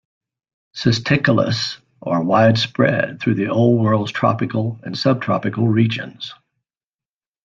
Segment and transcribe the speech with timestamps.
[0.75, 6.33] Cisticolas are widespread through the Old World's tropical and sub-tropical regions.